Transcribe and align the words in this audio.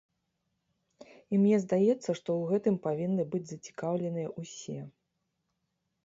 І 1.09 1.41
мне 1.41 1.57
здаецца, 1.65 2.07
што 2.07 2.15
ў 2.39 2.43
гэтым 2.51 2.75
павінны 2.85 3.25
быць 3.33 3.43
зацікаўленыя 3.51 4.31
ўсе. 4.45 4.79